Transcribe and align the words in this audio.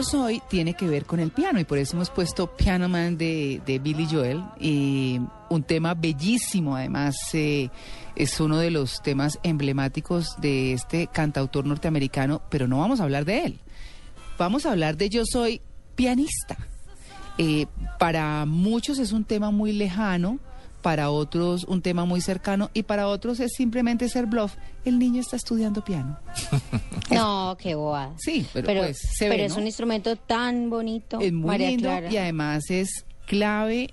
Yo 0.00 0.04
soy 0.04 0.40
tiene 0.48 0.72
que 0.72 0.88
ver 0.88 1.04
con 1.04 1.20
el 1.20 1.30
piano 1.30 1.60
y 1.60 1.64
por 1.64 1.76
eso 1.76 1.94
hemos 1.94 2.08
puesto 2.08 2.46
Piano 2.56 2.88
Man 2.88 3.18
de, 3.18 3.60
de 3.66 3.78
Billy 3.78 4.08
Joel 4.10 4.42
y 4.58 5.20
un 5.50 5.62
tema 5.62 5.92
bellísimo 5.92 6.74
además 6.74 7.16
eh, 7.34 7.68
es 8.16 8.40
uno 8.40 8.56
de 8.56 8.70
los 8.70 9.02
temas 9.02 9.38
emblemáticos 9.42 10.40
de 10.40 10.72
este 10.72 11.06
cantautor 11.08 11.66
norteamericano 11.66 12.40
pero 12.48 12.66
no 12.66 12.78
vamos 12.78 13.00
a 13.00 13.02
hablar 13.02 13.26
de 13.26 13.44
él. 13.44 13.58
Vamos 14.38 14.64
a 14.64 14.70
hablar 14.70 14.96
de 14.96 15.10
Yo 15.10 15.24
soy 15.26 15.60
pianista. 15.96 16.56
Eh, 17.36 17.66
para 17.98 18.46
muchos 18.46 18.98
es 18.98 19.12
un 19.12 19.24
tema 19.24 19.50
muy 19.50 19.72
lejano 19.74 20.38
para 20.82 21.10
otros 21.10 21.64
un 21.64 21.82
tema 21.82 22.04
muy 22.04 22.20
cercano 22.20 22.70
y 22.74 22.82
para 22.84 23.08
otros 23.08 23.40
es 23.40 23.52
simplemente 23.56 24.08
ser 24.08 24.26
bluff 24.26 24.54
el 24.84 24.98
niño 24.98 25.20
está 25.20 25.36
estudiando 25.36 25.84
piano 25.84 26.18
No, 27.10 27.56
qué 27.60 27.74
boba. 27.74 28.14
Sí, 28.18 28.46
pero, 28.52 28.82
pues, 28.82 28.98
se 28.98 29.28
pero 29.28 29.40
ve, 29.42 29.46
es 29.46 29.52
¿no? 29.54 29.60
un 29.60 29.66
instrumento 29.66 30.14
tan 30.16 30.70
bonito. 30.70 31.18
Es 31.20 31.32
muy 31.32 31.48
María 31.48 31.70
lindo 31.70 31.88
Clara. 31.88 32.10
y 32.12 32.16
además 32.16 32.70
es 32.70 33.04
clave, 33.26 33.90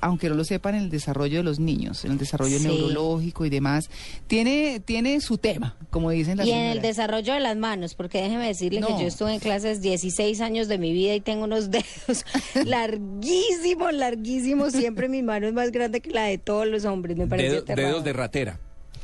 aunque 0.00 0.28
no 0.28 0.34
lo 0.34 0.44
sepan, 0.44 0.74
en 0.74 0.82
el 0.82 0.90
desarrollo 0.90 1.38
de 1.38 1.42
los 1.44 1.58
niños, 1.58 2.04
en 2.04 2.12
el 2.12 2.18
desarrollo 2.18 2.58
Sí. 2.58 2.64
neurológico 2.66 3.44
y 3.44 3.50
demás. 3.50 3.90
Tiene, 4.26 4.80
tiene 4.84 5.20
su 5.20 5.38
tema, 5.38 5.76
como 5.90 6.10
dicen 6.10 6.36
las 6.38 6.46
Y 6.46 6.52
en 6.52 6.66
el 6.66 6.80
desarrollo 6.82 7.34
de 7.34 7.40
las 7.40 7.56
manos, 7.56 7.94
porque 7.94 8.20
déjeme 8.22 8.46
decirle 8.46 8.80
No. 8.80 8.88
que 8.88 9.02
yo 9.02 9.08
estuve 9.08 9.34
en 9.34 9.40
clases 9.40 9.80
16 9.82 10.40
años 10.40 10.68
de 10.68 10.78
mi 10.78 10.92
vida 10.92 11.14
y 11.14 11.20
tengo 11.20 11.44
unos 11.44 11.70
dedos 11.70 12.24
larguísimos, 12.64 13.92
larguísimos. 13.92 14.72
Siempre 14.72 15.08
mi 15.08 15.22
mano 15.22 15.46
es 15.46 15.52
más 15.52 15.70
grande 15.72 16.00
que 16.00 16.10
la 16.10 16.24
de 16.24 16.38
todos 16.38 16.66
los 16.66 16.84
hombres. 16.84 17.16
Me 17.16 17.26
parece 17.26 17.62
Dedo- 17.62 17.74
dedos 17.76 18.04
de 18.04 18.12
ratera. 18.12 18.60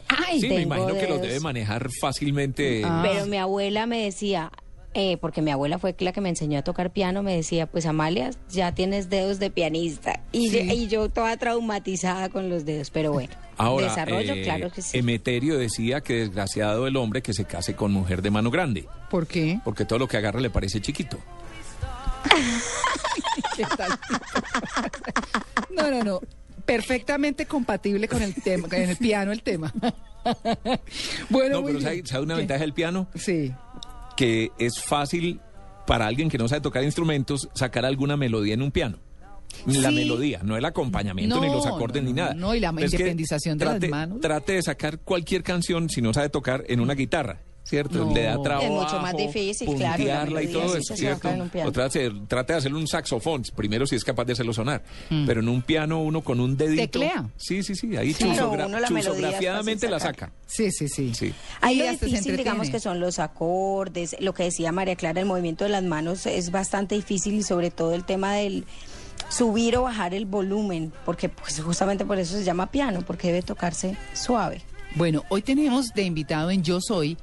Ay, 0.09 0.41
Sí, 0.41 0.49
me 0.49 0.60
imagino 0.62 0.94
que 0.94 1.09
los 1.09 1.21
debe 1.21 1.41
manejar 1.41 1.88
fácilmente. 2.00 2.83
Ah. 2.84 3.03
Pero 3.04 3.27
mi 3.27 3.37
abuela 3.38 3.87
me 3.87 4.04
decía, 4.04 4.53
eh, 4.94 5.16
porque 5.19 5.43
mi 5.43 5.50
abuela 5.50 5.78
fue 5.78 5.94
la 5.99 6.12
que 6.12 6.21
me 6.21 6.28
enseñó 6.28 6.59
a 6.59 6.62
tocar 6.62 6.93
piano, 6.93 7.22
me 7.22 7.34
decía, 7.37 7.66
pues 7.66 7.84
Amalia, 7.87 8.31
ya 8.49 8.75
tienes 8.75 9.10
dedos 9.10 9.38
de 9.38 9.50
pianista. 9.50 10.21
Y, 10.32 10.49
Sí. 10.50 10.66
yo, 10.66 10.72
y 10.75 10.87
yo 10.88 11.09
toda 11.10 11.37
traumatizada 11.37 12.28
con 12.31 12.49
los 12.49 12.65
dedos, 12.65 12.91
pero 12.91 13.12
bueno. 13.12 13.34
Ahora, 13.56 13.87
desarrollo, 13.88 14.34
eh, 14.34 14.43
claro 14.43 14.71
que 14.71 14.83
sí. 14.83 14.99
Emeterio 14.99 15.59
decía 15.59 16.00
que 16.00 16.15
desgraciado 16.15 16.87
el 16.87 16.97
hombre 16.97 17.22
que 17.22 17.33
se 17.33 17.44
case 17.44 17.75
con 17.77 17.93
mujer 17.93 18.22
de 18.22 18.31
mano 18.31 18.50
grande, 18.50 18.88
¿Por 19.10 19.27
qué? 19.27 19.60
porque 19.65 19.84
todo 19.84 19.99
lo 19.99 20.09
que 20.09 20.16
agarra 20.16 20.41
le 20.41 20.50
parece 20.50 20.81
chiquito. 20.81 21.19
¿Qué 23.56 23.65
tal? 23.77 23.99
no, 25.71 25.91
no, 25.91 26.03
no. 26.04 26.21
Perfectamente 26.65 27.47
compatible 27.47 28.09
con 28.09 28.22
el 28.22 28.34
tema, 28.34 28.69
con 28.69 28.78
el 28.81 28.97
piano 28.97 29.33
el 29.33 29.43
tema. 29.43 29.72
bueno, 31.31 31.60
No, 31.60 31.66
pero. 31.66 31.81
¿sabe, 31.81 32.03
sabe 32.06 32.25
una 32.25 32.34
¿Qué? 32.34 32.38
ventaja 32.41 32.60
del 32.60 32.72
piano? 32.72 33.06
Sí. 33.15 33.53
Que 34.17 34.51
es 34.59 34.81
fácil 34.83 35.41
para 35.87 36.07
alguien 36.07 36.29
que 36.31 36.39
no 36.39 36.49
sabe 36.49 36.61
tocar 36.61 36.83
instrumentos 36.85 37.49
sacar 37.55 37.85
alguna 37.85 38.17
melodía 38.17 38.55
en 38.55 38.63
un 38.63 38.71
piano. 38.71 38.99
La 39.67 39.91
Sí. 39.91 39.95
melodía, 39.95 40.41
no 40.43 40.57
el 40.57 40.65
acompañamiento, 40.65 41.41
ni 41.41 41.47
los 41.47 41.65
acordes, 41.67 42.03
no, 42.03 42.09
ni 42.09 42.15
nada. 42.15 42.35
no, 42.35 42.55
y 42.55 42.61
la 42.61 42.73
que 42.73 42.85
independización 42.87 43.57
de 43.59 43.65
las 43.65 43.75
trate- 43.79 43.89
manos. 43.89 44.21
Trate 44.21 44.55
de 44.55 44.63
sacar 44.63 44.99
cualquier 45.01 45.43
canción 45.45 45.89
si 45.89 46.03
no 46.03 46.13
sabe 46.13 46.29
tocar 46.29 46.65
en 46.69 46.81
una 46.81 46.95
guitarra. 46.95 47.41
¿Cierto? 47.65 48.05
No. 48.05 48.15
Le 48.15 48.23
da 48.25 48.35
Es 48.35 48.43
trabajo. 48.43 48.73
mucho 48.73 48.99
más 49.01 49.17
difícil, 49.17 49.75
claro, 49.75 50.41
y 50.41 50.47
todo 50.49 50.77
eso, 50.77 50.95
¿cierto? 50.95 51.23
saca 51.23 51.35
en 51.35 51.43
un 51.43 51.49
piano. 51.49 51.71
O 51.71 51.73
trate, 51.73 52.13
trate 52.29 52.53
de 52.53 52.59
hacerle 52.59 52.79
un 52.79 52.87
saxofón, 52.87 53.43
primero 53.57 53.87
si 53.87 53.97
es 53.97 54.05
capaz 54.05 54.27
de 54.27 54.35
hacerlo 54.35 54.53
sonar. 54.53 54.83
Mm. 55.09 55.27
Pero 55.27 55.41
en 55.41 55.49
un 55.49 55.63
piano 55.63 56.03
uno 56.03 56.21
con 56.21 56.41
un 56.41 56.59
dedito. 56.59 56.83
Teclea. 56.83 57.31
Sí, 57.39 57.63
sí, 57.63 57.75
sí. 57.75 57.97
Ahí 57.97 58.13
Sí, 58.13 58.25
la 58.25 58.33
es 58.35 58.39
fácil 58.39 59.91
la 59.91 59.99
saca. 60.01 60.31
Sí, 60.47 60.71
sí, 60.71 60.89
sí. 60.89 61.15
Sí. 61.15 61.35
Ahí 61.61 61.79
lo 61.79 61.91
difícil, 61.91 62.37
digamos, 62.37 62.69
que 62.69 62.81
son 62.81 63.01
los 63.01 63.19
acordes, 63.19 64.17
lo 64.21 64.35
que 64.35 64.45
decía 64.45 64.71
María 64.73 64.97
Clara, 64.97 65.21
el 65.21 65.27
movimiento 65.27 65.65
de 65.65 65.71
las 65.71 65.83
manos 65.83 66.27
es 66.27 66.51
bastante 66.51 66.95
difícil 66.95 67.35
y 67.35 67.43
sobre 67.43 67.71
todo 67.71 67.95
el 67.95 68.05
tema 68.05 68.35
del 68.35 68.65
subir 69.29 69.77
o 69.77 69.83
bajar 69.83 70.15
el 70.15 70.27
volumen, 70.27 70.93
porque 71.05 71.29
pues 71.29 71.61
justamente 71.61 72.05
por 72.05 72.19
eso 72.19 72.37
se 72.37 72.45
llama 72.45 72.71
piano, 72.71 73.01
porque 73.07 73.29
debe 73.29 73.43
tocarse 73.43 73.97
suave. 74.13 74.61
Bueno, 74.97 75.25
hoy 75.29 75.43
tenemos 75.43 75.89
de 75.95 76.03
invitado 76.03 76.51
en 76.51 76.63
Yo 76.63 76.81
Soy 76.81 77.17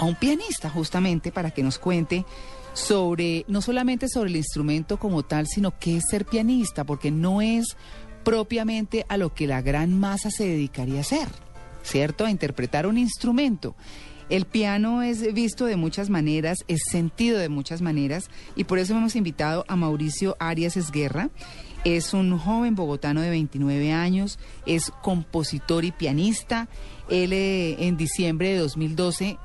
a 0.00 0.04
un 0.06 0.14
pianista 0.14 0.70
justamente 0.70 1.30
para 1.30 1.50
que 1.50 1.62
nos 1.62 1.78
cuente 1.78 2.24
sobre, 2.72 3.44
no 3.48 3.60
solamente 3.60 4.08
sobre 4.08 4.30
el 4.30 4.36
instrumento 4.36 4.98
como 4.98 5.22
tal, 5.24 5.46
sino 5.46 5.78
qué 5.78 5.98
es 5.98 6.04
ser 6.10 6.24
pianista, 6.24 6.84
porque 6.84 7.10
no 7.10 7.42
es 7.42 7.76
propiamente 8.24 9.04
a 9.10 9.18
lo 9.18 9.34
que 9.34 9.46
la 9.46 9.60
gran 9.60 9.98
masa 9.98 10.30
se 10.30 10.48
dedicaría 10.48 10.98
a 10.98 11.00
hacer, 11.02 11.28
¿cierto? 11.82 12.24
A 12.24 12.30
interpretar 12.30 12.86
un 12.86 12.96
instrumento. 12.96 13.74
El 14.30 14.46
piano 14.46 15.02
es 15.02 15.34
visto 15.34 15.66
de 15.66 15.76
muchas 15.76 16.08
maneras, 16.08 16.56
es 16.66 16.80
sentido 16.90 17.38
de 17.38 17.50
muchas 17.50 17.82
maneras 17.82 18.30
y 18.56 18.64
por 18.64 18.78
eso 18.78 18.96
hemos 18.96 19.16
invitado 19.16 19.66
a 19.68 19.76
Mauricio 19.76 20.34
Arias 20.40 20.78
Esguerra. 20.78 21.28
Es 21.84 22.14
un 22.14 22.38
joven 22.38 22.74
bogotano 22.74 23.20
de 23.20 23.28
29 23.28 23.92
años, 23.92 24.38
es 24.64 24.90
compositor 25.02 25.84
y 25.84 25.92
pianista. 25.92 26.68
Él 27.10 27.34
eh, 27.34 27.86
en 27.86 27.98
diciembre 27.98 28.50
de 28.50 28.58
2012, 28.58 29.38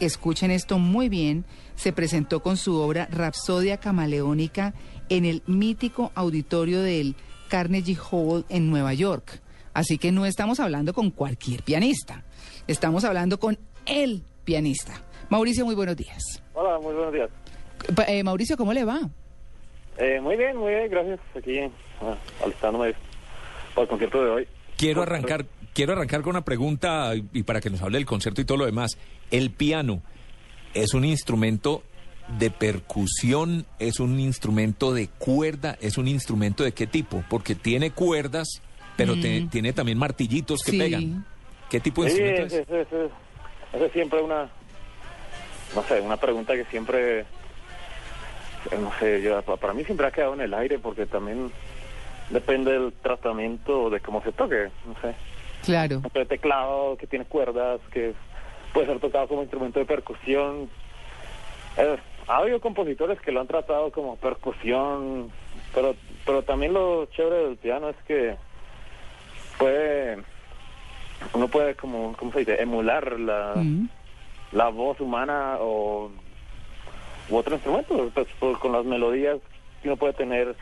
escuchen 0.00 0.50
esto 0.50 0.78
muy 0.78 1.08
bien, 1.08 1.44
se 1.74 1.92
presentó 1.92 2.40
con 2.40 2.56
su 2.56 2.76
obra 2.76 3.08
Rapsodia 3.10 3.78
Camaleónica 3.78 4.74
en 5.08 5.24
el 5.24 5.42
mítico 5.46 6.12
auditorio 6.14 6.82
del 6.82 7.14
Carnegie 7.48 7.96
Hall 8.10 8.44
en 8.48 8.70
Nueva 8.70 8.94
York. 8.94 9.40
Así 9.74 9.98
que 9.98 10.12
no 10.12 10.26
estamos 10.26 10.60
hablando 10.60 10.92
con 10.92 11.10
cualquier 11.10 11.62
pianista, 11.62 12.24
estamos 12.66 13.04
hablando 13.04 13.38
con 13.38 13.58
el 13.86 14.22
pianista. 14.44 15.02
Mauricio, 15.30 15.64
muy 15.64 15.74
buenos 15.74 15.96
días. 15.96 16.42
Hola, 16.54 16.78
muy 16.78 16.94
buenos 16.94 17.12
días. 17.12 17.30
Eh, 18.08 18.22
Mauricio, 18.22 18.56
¿cómo 18.56 18.72
le 18.72 18.84
va? 18.84 19.00
Eh, 19.98 20.20
muy 20.20 20.36
bien, 20.36 20.56
muy 20.56 20.72
bien, 20.72 20.90
gracias. 20.90 21.20
Aquí 21.36 21.60
ah, 22.00 22.16
alistándome 22.44 22.94
para 23.74 23.82
el 23.82 23.88
concierto 23.88 24.24
de 24.24 24.30
hoy. 24.30 24.48
Quiero 24.76 25.02
arrancar, 25.02 25.44
quiero 25.74 25.92
arrancar 25.92 26.22
con 26.22 26.30
una 26.30 26.44
pregunta 26.44 27.12
y 27.32 27.42
para 27.42 27.60
que 27.60 27.70
nos 27.70 27.82
hable 27.82 27.98
del 27.98 28.06
concierto 28.06 28.40
y 28.40 28.44
todo 28.44 28.58
lo 28.58 28.66
demás. 28.66 28.98
El 29.30 29.50
piano 29.50 30.02
es 30.74 30.94
un 30.94 31.04
instrumento 31.04 31.82
de 32.38 32.50
percusión 32.50 33.64
es 33.78 34.00
un 34.00 34.20
instrumento 34.20 34.92
de 34.92 35.08
cuerda, 35.08 35.78
es 35.80 35.96
un 35.96 36.06
instrumento 36.08 36.62
de 36.62 36.72
qué 36.72 36.86
tipo? 36.86 37.24
Porque 37.30 37.54
tiene 37.54 37.90
cuerdas, 37.92 38.46
pero 38.98 39.18
te- 39.18 39.46
tiene 39.50 39.72
también 39.72 39.96
martillitos 39.96 40.60
que 40.62 40.72
Sí. 40.72 40.78
pegan. 40.78 41.24
¿Qué 41.70 41.80
tipo 41.80 42.04
de 42.04 42.10
Sí, 42.10 42.20
instrumento 42.20 42.54
es, 42.56 42.60
es? 42.60 42.68
es, 42.68 42.92
es- 42.92 43.10
es- 43.72 43.82
es 43.82 43.92
siempre 43.92 44.20
una, 44.22 44.50
no 45.74 45.82
sé, 45.84 46.00
una 46.02 46.18
pregunta 46.18 46.52
que 46.54 46.66
siempre, 46.66 47.20
eh, 47.20 47.26
no 48.78 48.92
sé, 48.98 49.22
yo- 49.22 49.40
pa- 49.42 49.56
para 49.56 49.72
mí 49.72 49.82
siempre 49.84 50.06
ha 50.06 50.10
quedado 50.10 50.34
en 50.34 50.42
el 50.42 50.52
aire 50.52 50.78
porque 50.78 51.06
también 51.06 51.50
depende 52.28 52.72
del 52.72 52.92
tratamiento 53.02 53.88
de 53.88 54.00
cómo 54.00 54.22
se 54.22 54.32
toque, 54.32 54.68
no 54.86 54.94
sé. 55.00 55.14
Claro. 55.64 56.02
El 56.14 56.26
teclado 56.26 56.96
que 56.96 57.06
tiene 57.06 57.24
cuerdas, 57.24 57.80
que 57.92 58.14
puede 58.72 58.86
ser 58.86 59.00
tocado 59.00 59.28
como 59.28 59.42
instrumento 59.42 59.78
de 59.78 59.84
percusión. 59.84 60.70
Eh, 61.76 61.96
ha 62.26 62.36
habido 62.38 62.60
compositores 62.60 63.20
que 63.20 63.32
lo 63.32 63.40
han 63.40 63.46
tratado 63.46 63.90
como 63.90 64.16
percusión, 64.16 65.30
pero 65.74 65.94
pero 66.26 66.42
también 66.42 66.74
lo 66.74 67.06
chévere 67.06 67.46
del 67.48 67.56
piano 67.56 67.88
es 67.88 67.96
que 68.06 68.36
puede 69.58 70.18
uno 71.32 71.48
puede 71.48 71.74
como 71.74 72.14
cómo 72.16 72.32
se 72.32 72.40
dice 72.40 72.62
emular 72.62 73.18
la, 73.18 73.54
Mm. 73.56 73.88
la 74.52 74.68
voz 74.68 75.00
humana 75.00 75.56
o 75.60 76.10
u 77.30 77.36
otro 77.36 77.54
instrumento 77.54 78.10
pues, 78.14 78.58
con 78.58 78.72
las 78.72 78.84
melodías 78.84 79.38
que 79.82 79.88
uno 79.88 79.96
puede 79.96 80.12
tener 80.14 80.54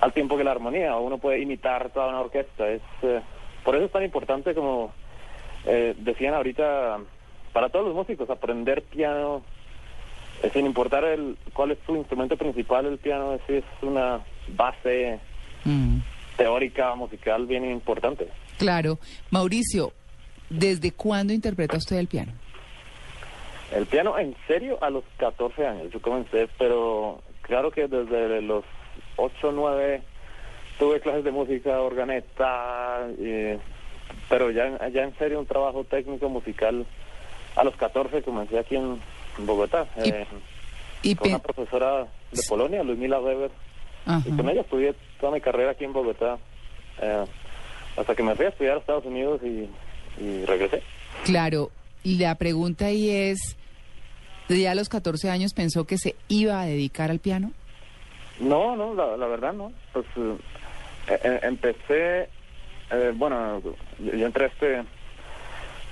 al 0.00 0.12
tiempo 0.12 0.36
que 0.36 0.44
la 0.44 0.52
armonía 0.52 0.96
o 0.96 1.02
uno 1.02 1.18
puede 1.18 1.40
imitar 1.40 1.90
toda 1.90 2.08
una 2.08 2.20
orquesta 2.20 2.68
es 2.70 2.82
eh, 3.02 3.20
por 3.64 3.76
eso 3.76 3.84
es 3.86 3.92
tan 3.92 4.04
importante 4.04 4.54
como 4.54 4.92
eh, 5.66 5.94
decían 5.98 6.34
ahorita 6.34 6.98
para 7.52 7.68
todos 7.68 7.86
los 7.86 7.94
músicos 7.94 8.28
aprender 8.30 8.82
piano 8.82 9.42
eh, 10.42 10.50
sin 10.52 10.66
importar 10.66 11.04
el 11.04 11.36
cuál 11.52 11.72
es 11.72 11.78
su 11.86 11.96
instrumento 11.96 12.36
principal 12.36 12.86
el 12.86 12.98
piano 12.98 13.34
es, 13.34 13.40
es 13.48 13.64
una 13.82 14.20
base 14.48 15.20
Mm. 15.64 15.98
teórica 16.38 16.94
musical 16.94 17.44
bien 17.46 17.70
importante 17.70 18.28
Claro. 18.58 18.98
Mauricio, 19.30 19.92
¿desde 20.48 20.90
cuándo 20.92 21.32
interpreta 21.34 21.76
usted 21.76 21.96
el 21.98 22.08
piano? 22.08 22.32
El 23.74 23.86
piano 23.86 24.18
en 24.18 24.34
serio 24.46 24.78
a 24.82 24.90
los 24.90 25.04
14 25.18 25.66
años. 25.66 25.90
Yo 25.92 26.00
comencé, 26.02 26.48
pero 26.58 27.22
claro 27.42 27.70
que 27.70 27.86
desde 27.88 28.42
los 28.42 28.64
8 29.16 29.48
o 29.48 29.52
9 29.52 30.02
tuve 30.80 30.98
clases 31.00 31.22
de 31.22 31.30
música, 31.30 31.80
organeta, 31.80 33.06
eh, 33.20 33.58
pero 34.28 34.50
ya, 34.50 34.88
ya 34.88 35.02
en 35.04 35.14
serio 35.18 35.38
un 35.38 35.46
trabajo 35.46 35.84
técnico 35.84 36.28
musical. 36.28 36.84
A 37.54 37.62
los 37.64 37.76
14 37.76 38.22
comencé 38.22 38.58
aquí 38.58 38.74
en, 38.76 38.98
Bogotá, 39.38 39.86
Y- 40.04 40.08
eh, 40.10 40.26
Y 41.02 41.14
con 41.14 41.28
una 41.28 41.38
profesora 41.38 42.06
de 42.32 42.42
Polonia, 42.48 42.82
Ludmila 42.82 43.20
Weber. 43.20 43.50
Ajá. 44.06 44.22
Y 44.28 44.36
con 44.36 44.48
ella 44.48 44.62
estudié 44.62 44.94
toda 45.20 45.32
mi 45.32 45.40
carrera 45.40 45.70
aquí 45.72 45.84
en 45.84 45.92
Bogotá, 45.92 46.38
eh, 47.00 47.24
hasta 47.96 48.14
que 48.14 48.22
me 48.22 48.34
fui 48.34 48.46
a 48.46 48.48
estudiar 48.48 48.76
a 48.76 48.80
Estados 48.80 49.04
Unidos 49.04 49.40
y, 49.44 49.68
y 50.22 50.44
regresé. 50.46 50.82
Claro, 51.24 51.70
la 52.04 52.34
pregunta 52.36 52.86
ahí 52.86 53.10
es, 53.10 53.38
¿ya 54.48 54.72
a 54.72 54.74
los 54.74 54.88
14 54.88 55.30
años 55.30 55.52
pensó 55.54 55.84
que 55.84 55.98
se 55.98 56.16
iba 56.28 56.60
a 56.60 56.64
dedicar 56.66 57.10
al 57.10 57.18
piano? 57.18 57.52
No, 58.40 58.74
no, 58.76 58.94
la, 58.94 59.16
la 59.18 59.26
verdad 59.26 59.52
no. 59.52 59.70
Pues 59.92 60.06
empecé, 61.42 62.28
eh, 62.90 63.12
bueno, 63.14 63.62
yo, 63.98 64.26
entré 64.26 64.44
a 64.44 64.48
este 64.48 64.82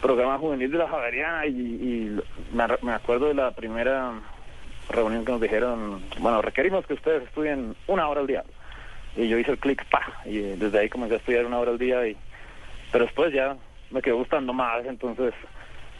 programa 0.00 0.38
juvenil 0.38 0.70
de 0.70 0.78
la 0.78 0.88
Javeriana 0.88 1.46
y, 1.46 1.50
y 1.50 2.20
me, 2.52 2.64
me 2.82 2.92
acuerdo 2.92 3.28
de 3.28 3.34
la 3.34 3.50
primera 3.50 4.12
reunión 4.88 5.24
que 5.24 5.32
nos 5.32 5.40
dijeron, 5.40 6.02
bueno, 6.20 6.40
requerimos 6.42 6.86
que 6.86 6.94
ustedes 6.94 7.24
estudien 7.24 7.74
una 7.86 8.08
hora 8.08 8.20
al 8.20 8.26
día. 8.26 8.44
Y 9.16 9.28
yo 9.28 9.38
hice 9.38 9.52
el 9.52 9.58
clic, 9.58 9.84
pa, 9.86 10.20
y 10.24 10.38
desde 10.38 10.78
ahí 10.78 10.88
comencé 10.88 11.14
a 11.14 11.18
estudiar 11.18 11.46
una 11.46 11.58
hora 11.58 11.72
al 11.72 11.78
día 11.78 12.06
y 12.06 12.16
pero 12.90 13.04
después 13.04 13.32
ya 13.32 13.56
me 13.90 14.02
quedó 14.02 14.16
gustando 14.16 14.52
más, 14.52 14.84
entonces 14.86 15.34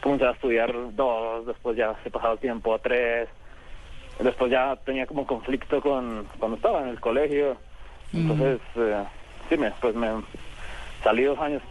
comencé 0.01 0.25
a 0.25 0.31
estudiar 0.31 0.73
dos, 0.95 1.45
después 1.45 1.77
ya 1.77 1.95
se 2.03 2.09
pasaba 2.09 2.33
el 2.33 2.39
tiempo 2.39 2.73
a 2.73 2.79
tres, 2.79 3.29
después 4.19 4.51
ya 4.51 4.75
tenía 4.85 5.05
como 5.05 5.27
conflicto 5.27 5.81
con 5.81 6.25
cuando 6.39 6.57
estaba 6.57 6.81
en 6.81 6.89
el 6.89 6.99
colegio, 6.99 7.57
entonces 8.13 8.59
eh, 8.75 9.03
sí, 9.49 9.57
me, 9.57 9.71
pues 9.71 9.95
me 9.95 10.09
salí 11.03 11.23
dos 11.23 11.39
años 11.39 11.61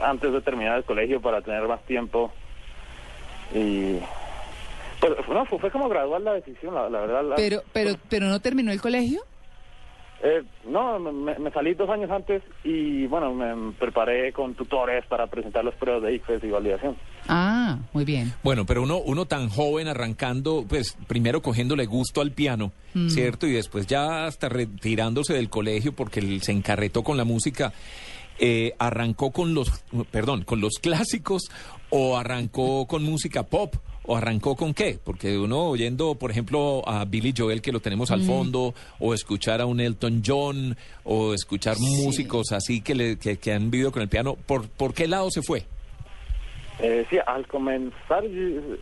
antes 0.00 0.32
de 0.32 0.40
terminar 0.42 0.78
el 0.78 0.84
colegio 0.84 1.20
para 1.20 1.40
tener 1.42 1.66
más 1.68 1.82
tiempo 1.84 2.32
y 3.54 3.98
pues 5.00 5.28
no, 5.28 5.44
fue, 5.46 5.58
fue 5.58 5.70
como 5.70 5.88
gradual 5.88 6.24
la 6.24 6.34
decisión, 6.34 6.74
la, 6.74 6.88
la 6.90 7.00
verdad. 7.00 7.24
la- 7.24 7.36
Pero, 7.36 7.62
pero, 7.72 7.92
pero 8.08 8.26
no 8.26 8.40
terminó 8.40 8.72
el 8.72 8.80
colegio. 8.80 9.20
Eh, 10.22 10.42
no, 10.66 10.98
me, 10.98 11.38
me 11.38 11.50
salí 11.50 11.74
dos 11.74 11.88
años 11.90 12.10
antes 12.10 12.42
y 12.64 13.06
bueno, 13.06 13.34
me 13.34 13.72
preparé 13.72 14.32
con 14.32 14.54
tutores 14.54 15.04
para 15.06 15.26
presentar 15.26 15.64
las 15.64 15.74
pruebas 15.74 16.02
de 16.02 16.14
ICFES 16.14 16.44
y 16.44 16.50
validación. 16.50 16.96
Ah, 17.28 17.78
muy 17.92 18.04
bien. 18.04 18.32
Bueno, 18.42 18.64
pero 18.66 18.82
uno, 18.82 18.98
uno 18.98 19.26
tan 19.26 19.48
joven 19.48 19.88
arrancando, 19.88 20.64
pues 20.68 20.96
primero 21.06 21.42
cogiéndole 21.42 21.86
gusto 21.86 22.20
al 22.20 22.32
piano, 22.32 22.72
¿cierto? 23.08 23.46
Y 23.46 23.52
después 23.52 23.86
ya 23.86 24.26
hasta 24.26 24.48
retirándose 24.48 25.34
del 25.34 25.50
colegio 25.50 25.92
porque 25.92 26.20
él 26.20 26.40
se 26.42 26.52
encarretó 26.52 27.02
con 27.02 27.16
la 27.16 27.24
música. 27.24 27.72
eh, 28.38 28.74
¿Arrancó 28.78 29.32
con 29.32 29.54
los, 29.54 29.84
perdón, 30.10 30.44
con 30.44 30.60
los 30.60 30.74
clásicos 30.80 31.50
o 31.90 32.16
arrancó 32.16 32.86
con 32.86 33.02
música 33.02 33.42
pop? 33.44 33.74
¿O 34.08 34.16
arrancó 34.16 34.54
con 34.54 34.72
qué? 34.72 34.98
Porque 35.02 35.36
uno 35.36 35.64
oyendo, 35.68 36.14
por 36.14 36.30
ejemplo, 36.30 36.82
a 36.86 37.04
Billy 37.04 37.34
Joel, 37.36 37.60
que 37.60 37.72
lo 37.72 37.80
tenemos 37.80 38.10
al 38.12 38.22
fondo, 38.22 38.72
o 39.00 39.14
escuchar 39.14 39.60
a 39.60 39.66
un 39.66 39.80
Elton 39.80 40.22
John, 40.24 40.76
o 41.04 41.34
escuchar 41.34 41.76
músicos 41.78 42.52
así 42.52 42.80
que, 42.82 42.94
le, 42.94 43.18
que, 43.18 43.36
que 43.38 43.52
han 43.52 43.70
vivido 43.70 43.90
con 43.90 44.02
el 44.02 44.08
piano, 44.08 44.36
¿por, 44.46 44.68
¿por 44.68 44.94
qué 44.94 45.08
lado 45.08 45.30
se 45.30 45.42
fue? 45.42 45.64
Eh, 46.78 47.04
sí, 47.10 47.18
al 47.26 47.46
comenzar, 47.48 48.22
yo- 48.24 48.76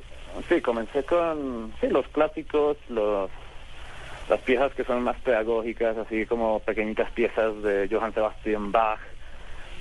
sí, 0.48 0.60
comencé 0.60 1.04
con 1.04 1.72
sí, 1.80 1.86
los 1.88 2.06
clásicos, 2.08 2.76
los 2.88 3.30
las 4.28 4.40
piezas 4.40 4.72
que 4.72 4.84
son 4.84 5.02
más 5.02 5.16
pedagógicas, 5.20 5.96
así 5.98 6.24
como 6.24 6.58
pequeñitas 6.60 7.10
piezas 7.12 7.62
de 7.62 7.88
Johann 7.90 8.12
Sebastian 8.14 8.72
Bach, 8.72 8.98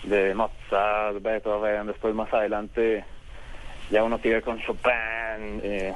de 0.03 0.35
Mozart, 0.35 1.21
Beethoven, 1.21 1.87
después 1.87 2.13
más 2.13 2.33
adelante 2.33 3.05
ya 3.89 4.03
uno 4.03 4.17
sigue 4.19 4.41
con 4.41 4.59
Chopin, 4.59 5.61
eh, 5.63 5.93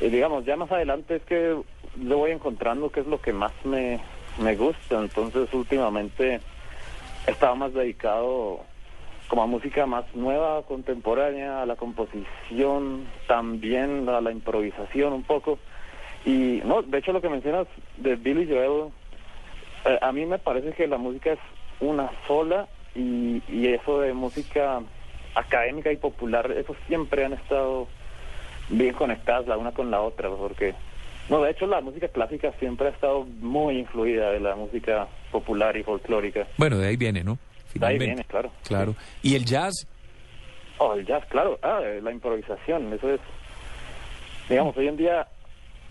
y 0.00 0.08
digamos, 0.08 0.44
ya 0.44 0.56
más 0.56 0.70
adelante 0.70 1.16
es 1.16 1.22
que 1.22 1.56
yo 1.96 2.18
voy 2.18 2.32
encontrando 2.32 2.90
qué 2.90 3.00
es 3.00 3.06
lo 3.06 3.20
que 3.20 3.32
más 3.32 3.52
me, 3.64 4.00
me 4.38 4.56
gusta, 4.56 4.98
entonces 4.98 5.52
últimamente 5.52 6.40
he 7.26 7.30
estado 7.30 7.56
más 7.56 7.72
dedicado 7.72 8.60
como 9.28 9.42
a 9.42 9.46
música 9.46 9.86
más 9.86 10.04
nueva, 10.14 10.62
contemporánea, 10.62 11.62
a 11.62 11.66
la 11.66 11.76
composición, 11.76 13.06
también 13.26 14.08
a 14.08 14.20
la 14.20 14.32
improvisación 14.32 15.12
un 15.12 15.22
poco. 15.22 15.58
Y 16.26 16.60
no, 16.64 16.82
de 16.82 16.98
hecho 16.98 17.12
lo 17.12 17.20
que 17.20 17.28
mencionas 17.28 17.66
de 17.96 18.16
Billy 18.16 18.46
Joel, 18.46 18.92
eh, 19.86 19.98
a 20.00 20.12
mí 20.12 20.26
me 20.26 20.38
parece 20.38 20.72
que 20.72 20.86
la 20.86 20.98
música 20.98 21.32
es 21.32 21.38
una 21.80 22.10
sola 22.26 22.68
y 22.94 23.40
eso 23.66 24.00
de 24.00 24.12
música 24.12 24.80
académica 25.34 25.92
y 25.92 25.96
popular, 25.96 26.50
eso 26.52 26.74
siempre 26.86 27.24
han 27.24 27.32
estado 27.32 27.88
bien 28.68 28.94
conectadas 28.94 29.46
la 29.46 29.56
una 29.56 29.72
con 29.72 29.90
la 29.90 30.00
otra, 30.00 30.30
porque 30.30 30.74
no, 31.28 31.42
de 31.42 31.50
hecho 31.50 31.66
la 31.66 31.80
música 31.80 32.08
clásica 32.08 32.52
siempre 32.58 32.88
ha 32.88 32.90
estado 32.90 33.24
muy 33.40 33.78
influida 33.78 34.30
de 34.30 34.40
la 34.40 34.56
música 34.56 35.06
popular 35.30 35.76
y 35.76 35.82
folclórica. 35.82 36.46
Bueno, 36.58 36.78
de 36.78 36.88
ahí 36.88 36.96
viene, 36.96 37.24
¿no? 37.24 37.38
De 37.74 37.86
ahí 37.86 37.98
viene, 37.98 38.24
claro. 38.24 38.50
Claro. 38.66 38.94
¿Y 39.22 39.34
el 39.34 39.44
jazz? 39.44 39.86
Oh, 40.78 40.94
el 40.94 41.06
jazz, 41.06 41.24
claro. 41.26 41.58
Ah, 41.62 41.80
eh, 41.82 42.00
la 42.02 42.12
improvisación, 42.12 42.92
eso 42.92 43.10
es. 43.10 43.20
Digamos, 44.48 44.76
hoy 44.76 44.88
en 44.88 44.96
día, 44.96 45.26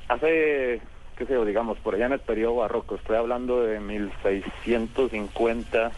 hace, 0.07 0.81
qué 1.17 1.25
sé 1.25 1.33
yo, 1.33 1.45
digamos, 1.45 1.77
por 1.79 1.95
allá 1.95 2.05
en 2.05 2.13
el 2.13 2.19
periodo 2.19 2.57
barroco, 2.57 2.95
estoy 2.95 3.17
hablando 3.17 3.63
de 3.63 3.79
1650. 3.79 5.91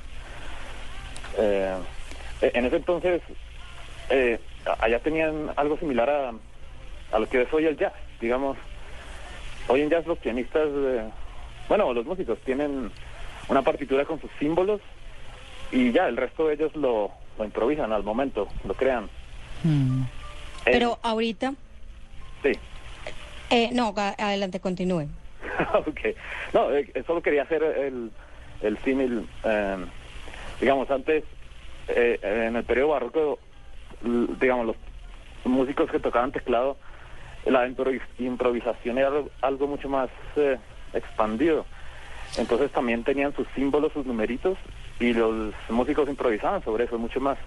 eh, 1.38 1.75
en 2.42 2.65
ese 2.65 2.75
entonces, 2.77 3.22
eh, 4.10 4.39
allá 4.80 5.00
tenían 5.00 5.51
algo 5.56 5.77
similar 5.77 6.10
a, 6.10 6.32
a 7.12 7.20
lo 7.20 7.27
que 7.30 7.42
es 7.44 7.54
hoy 7.54 7.65
el 7.65 7.77
jazz, 7.77 7.94
digamos. 8.20 8.58
Hoy 9.68 9.82
en 9.82 9.89
jazz 9.89 10.06
los 10.06 10.18
pianistas, 10.20 10.68
eh, 10.68 11.10
bueno, 11.68 11.92
los 11.94 12.06
músicos 12.06 12.38
tienen 12.46 12.92
una 13.48 13.62
partitura 13.62 14.06
con 14.06 14.20
sus 14.22 14.30
símbolos 14.39 14.82
y 15.72 15.92
ya, 15.92 16.08
el 16.08 16.18
resto 16.18 16.48
de 16.48 16.54
ellos 16.56 16.75
lo, 16.75 17.12
lo 17.38 17.46
improvisan 17.46 17.92
al 17.92 18.04
momento, 18.04 18.48
lo 18.63 18.74
crean. 18.75 19.10
Mm. 19.63 20.04
Eh, 20.04 20.72
Pero 20.72 21.00
ahorita, 21.01 21.54
Sí. 22.44 22.51
eh, 23.50 23.70
no, 23.74 23.94
adelante, 23.98 24.60
continúe. 24.60 25.08
ok. 25.74 26.00
No, 26.54 26.72
eh, 26.72 26.92
solo 27.08 27.22
quería 27.22 27.44
hacer 27.44 27.63
el, 27.63 28.12
el 28.62 28.77
símil. 28.84 29.27
eh, 29.44 29.77
digamos, 30.62 30.89
antes, 30.92 31.24
eh, 31.88 32.20
en 32.22 32.56
el 32.56 32.63
periodo 32.63 32.89
barroco, 32.89 33.39
digamos, 34.01 34.68
los 34.68 34.75
músicos 35.46 35.89
que 35.92 36.00
tocaban 36.00 36.32
teclado 36.32 36.77
la 37.46 37.68
improvis- 37.68 38.01
improvisación 38.18 38.98
era 38.98 39.12
algo, 39.42 39.68
mucho 39.68 39.88
más 39.88 40.10
eh, 40.36 40.58
expandido. 40.94 41.65
Entonces 42.38 42.72
también 42.72 43.04
tenían 43.04 43.36
sus 43.36 43.48
símbolos, 43.56 43.94
sus 43.94 44.06
numeritos, 44.06 44.58
y 45.00 45.13
los 45.13 45.54
músicos 45.70 46.10
improvisaban 46.10 46.63
sobre 46.63 46.86
eso 46.86 46.98
mucho 46.98 47.20
más. 47.22 47.38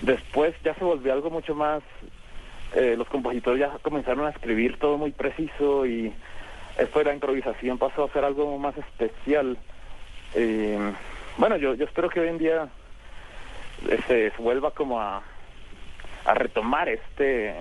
Después 0.00 0.54
ya 0.64 0.74
se 0.74 0.84
volvió 0.84 1.12
algo 1.12 1.30
mucho 1.30 1.54
más, 1.54 1.82
eh, 2.74 2.94
los 2.96 3.08
compositores 3.08 3.60
ya 3.60 3.70
comenzaron 3.82 4.26
a 4.26 4.30
escribir 4.30 4.78
todo 4.78 4.96
muy 4.96 5.12
preciso 5.12 5.86
y 5.86 6.12
esto 6.78 6.98
de 6.98 7.04
la 7.04 7.14
improvisación 7.14 7.78
pasó 7.78 8.04
a 8.04 8.12
ser 8.12 8.24
algo 8.24 8.58
más 8.58 8.76
especial. 8.76 9.56
Eh, 10.34 10.78
bueno, 11.36 11.56
yo, 11.56 11.74
yo 11.74 11.84
espero 11.84 12.08
que 12.08 12.20
hoy 12.20 12.28
en 12.28 12.38
día 12.38 12.68
se, 14.06 14.32
vuelva 14.38 14.70
como 14.72 15.00
a, 15.00 15.22
a 16.24 16.34
retomar 16.34 16.88
este 16.88 17.54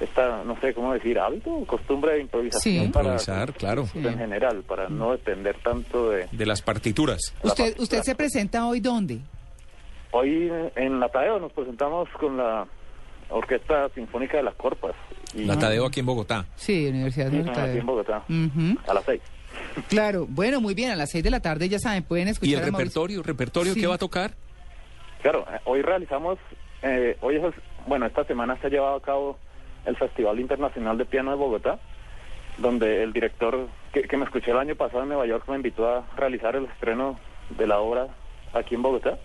esta 0.00 0.44
no 0.44 0.58
sé 0.60 0.74
cómo 0.74 0.92
decir 0.94 1.18
hábito 1.18 1.64
costumbre 1.66 2.12
de 2.14 2.20
improvisación 2.20 2.86
Sí. 2.86 2.90
para 2.92 3.04
Improvisar, 3.06 3.52
claro. 3.54 3.84
en 3.94 4.16
general 4.18 4.62
para 4.62 4.88
no 4.88 5.10
depender 5.12 5.56
tanto 5.62 6.10
de 6.10 6.28
De 6.30 6.46
las 6.46 6.62
partituras. 6.62 7.18
La 7.42 7.48
¿Usted, 7.50 7.64
partitura. 7.64 7.82
¿Usted 7.82 8.02
se 8.02 8.14
presenta 8.14 8.66
hoy 8.66 8.80
dónde? 8.80 9.18
hoy 10.12 10.50
en 10.76 11.00
la 11.00 11.08
Tadeo 11.08 11.38
nos 11.38 11.52
presentamos 11.52 12.08
con 12.18 12.36
la 12.36 12.66
orquesta 13.30 13.88
sinfónica 13.94 14.38
de 14.38 14.44
las 14.44 14.54
Corpas 14.54 14.94
y 15.34 15.44
La 15.44 15.58
Tadeo 15.58 15.84
aquí 15.86 16.00
en 16.00 16.06
Bogotá. 16.06 16.46
Sí, 16.56 16.86
Universidad 16.88 17.30
Sí, 17.30 17.42
de 17.42 17.50
aquí 17.50 17.78
en 17.78 17.86
Bogotá 17.86 18.22
a 18.86 18.94
las 18.94 19.04
seis 19.04 19.20
Claro, 19.88 20.26
bueno, 20.28 20.60
muy 20.60 20.74
bien, 20.74 20.92
a 20.92 20.96
las 20.96 21.10
seis 21.10 21.22
de 21.24 21.30
la 21.30 21.40
tarde 21.40 21.68
ya 21.68 21.78
saben, 21.78 22.04
pueden 22.04 22.28
escuchar 22.28 22.48
¿Y 22.50 22.52
el 22.54 22.58
a 22.58 22.62
Mauricio. 22.70 22.78
repertorio? 22.84 23.22
¿Repertorio 23.22 23.74
Sí. 23.74 23.80
qué 23.80 23.86
va 23.86 23.96
a 23.96 23.98
tocar? 23.98 24.34
Claro, 25.22 25.46
eh, 25.52 25.58
hoy 25.64 25.82
realizamos, 25.82 26.38
eh, 26.82 27.16
hoy 27.20 27.36
es, 27.36 27.54
bueno, 27.86 28.06
esta 28.06 28.24
semana 28.24 28.56
se 28.56 28.66
ha 28.66 28.70
llevado 28.70 28.96
a 28.96 29.02
cabo 29.02 29.38
el 29.84 29.96
Festival 29.96 30.38
Internacional 30.40 30.98
de 30.98 31.04
Piano 31.04 31.30
de 31.30 31.36
Bogotá, 31.36 31.78
donde 32.58 33.02
el 33.02 33.12
director 33.12 33.68
que, 33.92 34.02
que 34.02 34.16
me 34.16 34.24
escuché 34.24 34.50
el 34.50 34.58
año 34.58 34.76
pasado 34.76 35.02
en 35.02 35.08
Nueva 35.08 35.26
York 35.26 35.44
me 35.48 35.56
invitó 35.56 35.88
a 35.88 36.04
realizar 36.16 36.56
el 36.56 36.66
estreno 36.66 37.18
de 37.50 37.66
la 37.66 37.78
obra 37.78 38.08
aquí 38.52 38.74
en 38.74 38.82
Bogotá. 38.82 39.18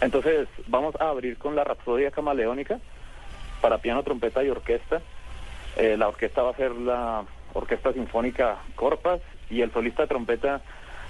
Entonces 0.00 0.48
vamos 0.66 0.94
a 1.00 1.08
abrir 1.08 1.38
con 1.38 1.54
la 1.54 1.64
Rapsodia 1.64 2.10
Camaleónica 2.10 2.80
para 3.60 3.78
piano, 3.78 4.02
trompeta 4.02 4.42
y 4.42 4.50
orquesta. 4.50 5.00
Eh, 5.76 5.96
la 5.96 6.08
orquesta 6.08 6.42
va 6.42 6.50
a 6.50 6.56
ser 6.56 6.72
la 6.72 7.24
Orquesta 7.52 7.92
Sinfónica 7.92 8.58
Corpas 8.74 9.20
y 9.48 9.60
el 9.60 9.72
solista 9.72 10.02
de 10.02 10.08
trompeta 10.08 10.60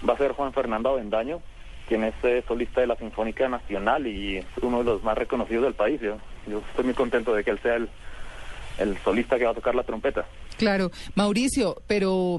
va 0.09 0.15
a 0.15 0.19
ser 0.19 0.33
Juan 0.33 0.53
Fernando 0.53 0.91
Avendaño, 0.91 1.41
quien 1.89 2.05
es 2.05 2.15
eh, 2.23 2.43
solista 2.47 2.81
de 2.81 2.87
la 2.87 2.97
Sinfónica 2.97 3.49
Nacional 3.49 4.07
y 4.07 4.39
es 4.39 4.47
uno 4.63 4.79
de 4.79 4.85
los 4.85 5.03
más 5.03 5.17
reconocidos 5.17 5.65
del 5.65 5.75
país. 5.75 6.01
Yo, 6.01 6.17
yo 6.47 6.59
estoy 6.71 6.85
muy 6.85 6.95
contento 6.95 7.35
de 7.35 7.45
que 7.45 7.51
él 7.51 7.59
sea 7.63 7.77
el, 7.77 7.89
el 8.79 8.97
solista 8.99 9.39
que 9.39 9.45
va 9.45 9.51
a 9.51 9.55
tocar 9.55 9.75
la 9.75 9.83
trompeta. 9.83 10.27
Claro, 10.57 10.91
Mauricio, 11.15 11.83
pero 11.87 12.39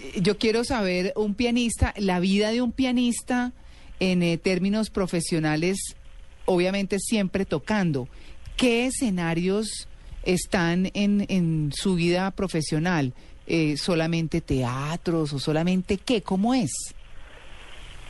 eh, 0.00 0.20
yo 0.20 0.38
quiero 0.38 0.64
saber, 0.64 1.12
un 1.16 1.34
pianista, 1.34 1.94
la 1.96 2.20
vida 2.20 2.50
de 2.50 2.62
un 2.62 2.72
pianista 2.72 3.52
en 4.00 4.22
eh, 4.22 4.38
términos 4.38 4.90
profesionales, 4.90 5.78
obviamente 6.44 6.98
siempre 6.98 7.44
tocando. 7.44 8.08
¿Qué 8.56 8.86
escenarios 8.86 9.88
están 10.24 10.90
en, 10.94 11.26
en 11.28 11.72
su 11.74 11.94
vida 11.94 12.30
profesional? 12.30 13.12
Eh, 13.46 13.76
¿Solamente 13.76 14.40
teatros 14.40 15.32
o 15.32 15.38
solamente 15.38 15.98
qué? 15.98 16.22
¿Cómo 16.22 16.54
es? 16.54 16.70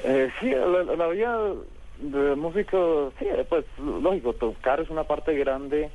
Eh, 0.04 0.30
sí, 0.40 0.50
la, 0.50 0.82
la 0.96 1.06
vida 1.08 1.38
de 1.98 2.34
músico, 2.34 3.12
sí, 3.18 3.26
eh, 3.28 3.46
pues 3.48 3.64
lógico, 3.78 4.32
tocar 4.32 4.80
es 4.80 4.90
una 4.90 5.04
parte 5.04 5.34
grande. 5.36 5.90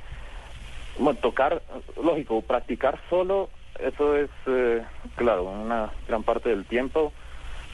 Bueno, 0.98 1.18
tocar, 1.20 1.62
lógico, 2.02 2.40
practicar 2.42 2.98
solo, 3.08 3.50
eso 3.78 4.16
es, 4.16 4.30
eh, 4.46 4.82
claro, 5.16 5.44
una 5.44 5.92
gran 6.08 6.22
parte 6.22 6.48
del 6.48 6.64
tiempo 6.64 7.12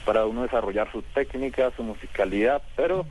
para 0.05 0.25
uno 0.25 0.43
desarrollar 0.43 0.91
su 0.91 1.01
técnica, 1.01 1.71
su 1.75 1.83
musicalidad, 1.83 2.61
pero 2.75 3.05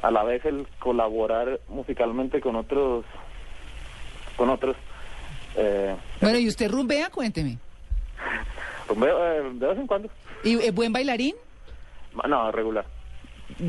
a 0.00 0.10
la 0.10 0.22
vez 0.22 0.44
el 0.46 0.66
colaborar 0.78 1.60
musicalmente 1.68 2.40
con 2.40 2.56
otros, 2.56 3.04
con 4.36 4.48
otros. 4.48 4.76
Eh, 5.56 5.94
Bueno, 6.20 6.38
¿y 6.38 6.48
usted 6.48 6.70
rumbea? 6.70 7.10
Cuénteme. 7.10 7.58
rumbeo, 8.88 9.32
eh, 9.32 9.50
de 9.54 9.66
vez 9.66 9.78
en 9.78 9.86
cuando, 9.86 10.08
¿Y 10.44 10.54
es 10.54 10.72
buen 10.74 10.92
bailarín? 10.92 11.34
No, 12.26 12.50
regular. 12.52 12.84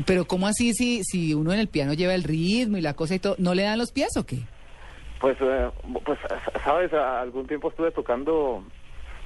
Pero 0.06 0.24
¿cómo 0.26 0.46
así 0.46 0.72
si, 0.74 1.02
si 1.04 1.34
uno 1.34 1.52
en 1.52 1.58
el 1.60 1.68
piano 1.68 1.94
lleva 1.94 2.14
el 2.14 2.22
ritmo 2.24 2.76
y 2.76 2.80
la 2.80 2.94
cosa 2.94 3.14
y 3.14 3.18
todo? 3.18 3.34
¿No 3.38 3.54
le 3.54 3.62
dan 3.62 3.78
los 3.78 3.92
pies 3.92 4.16
o 4.16 4.24
qué? 4.26 4.38
Pues, 5.20 5.36
eh, 5.40 5.68
pues 6.04 6.18
sabes, 6.64 6.92
algún 6.92 7.46
tiempo 7.46 7.68
estuve 7.70 7.90
tocando 7.90 8.62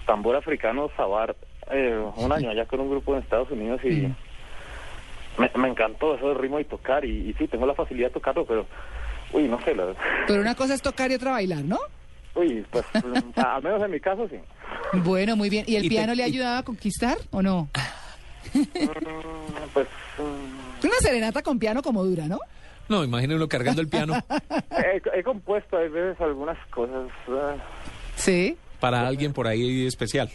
tambor 0.07 0.37
africano 0.37 0.91
sabar 0.97 1.37
eh, 1.71 1.97
un 2.17 2.33
año 2.33 2.51
allá 2.51 2.67
con 2.67 2.81
un 2.81 2.91
grupo 2.91 3.15
en 3.15 3.23
Estados 3.23 3.51
Unidos 3.51 3.81
y 3.85 4.07
me, 5.39 5.51
me 5.57 5.69
encantó 5.69 6.15
eso 6.15 6.29
del 6.29 6.39
ritmo 6.39 6.61
y 6.61 6.65
tocar 6.65 7.05
y, 7.05 7.31
y 7.31 7.33
sí, 7.35 7.47
tengo 7.49 7.67
la 7.67 7.75
facilidad 7.75 8.09
de 8.09 8.15
tocarlo, 8.15 8.45
pero, 8.45 8.67
uy, 9.33 9.45
no 9.49 9.61
sé, 9.63 9.75
la, 9.75 9.87
Pero 10.27 10.41
una 10.41 10.55
cosa 10.55 10.75
es 10.75 10.83
tocar 10.83 11.11
y 11.11 11.15
otra 11.15 11.33
bailar, 11.33 11.65
¿no? 11.65 11.79
uy, 12.37 12.65
pues 12.71 12.85
mm, 12.95 13.39
al 13.41 13.63
menos 13.63 13.83
en 13.83 13.91
mi 13.93 14.01
caso 14.01 14.29
sí. 14.29 14.37
Bueno, 14.93 15.37
muy 15.37 15.49
bien. 15.51 15.65
¿Y 15.69 15.77
el 15.77 15.85
Y 15.85 15.89
te- 15.89 15.95
piano 15.95 16.15
le 16.15 16.23
ha 16.25 16.29
y- 16.29 16.33
ayudado 16.33 16.59
a 16.59 16.63
conquistar 16.65 17.17
o 17.31 17.43
no? 17.43 17.69
Mm, 18.53 18.63
Pues 19.73 19.87
mm, 20.19 20.87
Una 20.87 20.95
serenata 21.01 21.43
con 21.43 21.59
piano 21.59 21.83
como 21.83 22.05
dura, 22.05 22.27
¿no? 22.27 22.39
No, 22.89 23.03
imagine 23.03 23.35
uno 23.35 23.49
cargando 23.49 23.81
el 23.81 23.89
piano 23.89 24.15
he, 24.71 25.01
he 25.19 25.23
compuesto 25.23 25.77
a 25.77 25.81
veces 25.81 26.21
algunas 26.21 26.59
cosas. 26.69 27.09
ah, 27.31 27.55
Sí. 28.17 28.57
para 28.81 29.07
alguien 29.07 29.33
por 29.33 29.47
ahí 29.49 29.87
especial. 29.87 30.29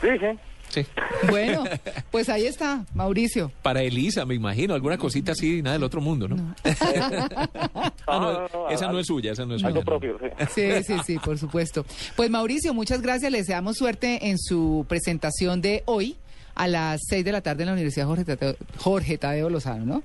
sí, 0.00 0.08
sí. 0.18 0.26
Sí. 0.68 0.86
Bueno, 1.28 1.64
pues 2.10 2.30
ahí 2.30 2.46
está, 2.46 2.86
Mauricio. 2.94 3.52
Para 3.60 3.82
Elisa, 3.82 4.24
me 4.24 4.34
imagino, 4.34 4.72
alguna 4.72 4.96
cosita 4.96 5.32
así, 5.32 5.60
nada 5.60 5.74
del 5.74 5.82
otro 5.82 6.00
mundo, 6.00 6.28
¿no? 6.28 6.54
Ah, 6.64 7.90
no, 8.06 8.20
No, 8.20 8.32
no, 8.32 8.48
no, 8.48 8.68
esa 8.70 8.90
no 8.90 8.98
es 8.98 9.06
suya, 9.06 9.32
esa 9.32 9.44
no 9.44 9.54
es 9.56 9.60
suya. 9.60 9.68
Algo 9.68 9.82
propio, 9.84 10.18
sí. 10.18 10.46
Sí, 10.54 10.82
sí, 10.84 10.94
sí, 11.04 11.18
por 11.18 11.36
supuesto. 11.36 11.84
Pues 12.16 12.30
Mauricio, 12.30 12.72
muchas 12.72 13.02
gracias. 13.02 13.30
Les 13.30 13.42
deseamos 13.42 13.76
suerte 13.76 14.30
en 14.30 14.38
su 14.38 14.86
presentación 14.88 15.60
de 15.60 15.82
hoy 15.84 16.16
a 16.54 16.68
las 16.68 17.00
seis 17.08 17.24
de 17.24 17.32
la 17.32 17.40
tarde 17.40 17.62
en 17.62 17.66
la 17.68 17.72
Universidad 17.74 18.06
Jorge 18.06 18.24
Tadeo, 18.24 18.56
Jorge 18.78 19.18
Tadeo 19.18 19.48
Lozano, 19.50 19.84
¿no? 19.84 20.02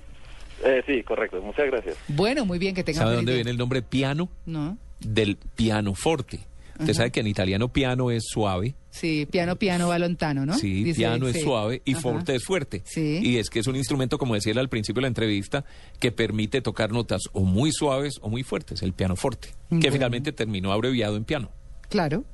Eh, 0.63 0.81
sí, 0.87 1.03
correcto. 1.03 1.41
Muchas 1.41 1.67
gracias. 1.67 1.97
Bueno, 2.07 2.45
muy 2.45 2.57
bien, 2.59 2.73
que 2.73 2.83
tengan 2.83 3.03
¿Sabe 3.03 3.15
dónde 3.17 3.35
viene 3.35 3.51
el 3.51 3.57
nombre 3.57 3.81
piano? 3.81 4.29
No. 4.45 4.77
Del 4.99 5.37
pianoforte. 5.37 6.39
Usted 6.79 6.93
sabe 6.93 7.11
que 7.11 7.19
en 7.21 7.27
italiano 7.27 7.69
piano 7.69 8.11
es 8.11 8.23
suave, 8.27 8.75
Sí, 8.91 9.27
piano, 9.31 9.55
piano, 9.55 9.87
va 9.87 9.97
lontano, 9.99 10.45
¿no? 10.45 10.53
sí, 10.55 10.83
Dice- 10.83 10.97
piano 10.97 11.27
es 11.27 11.35
sí. 11.37 11.41
suave 11.41 11.81
y 11.85 11.93
Ajá. 11.93 12.01
forte 12.01 12.35
es 12.35 12.43
fuerte. 12.43 12.81
Sí. 12.85 13.19
Y 13.23 13.37
es 13.37 13.49
que 13.49 13.59
es 13.59 13.67
un 13.67 13.75
instrumento, 13.75 14.17
como 14.19 14.35
decía 14.35 14.51
él 14.51 14.59
al 14.59 14.69
principio 14.69 14.99
de 14.99 15.03
la 15.03 15.07
entrevista, 15.07 15.65
que 15.99 16.11
permite 16.11 16.61
tocar 16.61 16.91
notas 16.91 17.21
o 17.33 17.41
muy 17.41 17.71
suaves 17.71 18.19
o 18.21 18.29
muy 18.29 18.43
fuertes, 18.43 18.81
el 18.83 18.93
pianoforte, 18.93 19.49
que 19.69 19.75
Bueno. 19.75 19.91
finalmente 19.91 20.31
terminó 20.31 20.71
abreviado 20.71 21.15
en 21.17 21.23
piano. 21.25 21.49
Claro. 21.89 22.25